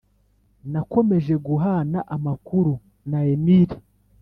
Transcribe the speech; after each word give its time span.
nakomeje 0.71 1.33
guhana 1.47 1.99
amakuru 2.15 2.73
na 3.09 3.19
emili 3.33 3.77